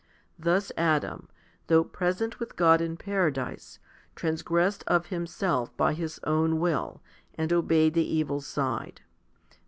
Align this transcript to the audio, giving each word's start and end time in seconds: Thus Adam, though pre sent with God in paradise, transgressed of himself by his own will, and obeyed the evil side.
Thus 0.39 0.71
Adam, 0.77 1.29
though 1.67 1.83
pre 1.83 2.11
sent 2.11 2.39
with 2.39 2.55
God 2.55 2.81
in 2.81 2.97
paradise, 2.97 3.77
transgressed 4.15 4.83
of 4.87 5.05
himself 5.13 5.77
by 5.77 5.93
his 5.93 6.19
own 6.23 6.59
will, 6.59 7.03
and 7.35 7.53
obeyed 7.53 7.93
the 7.93 8.01
evil 8.15 8.41
side. 8.41 9.01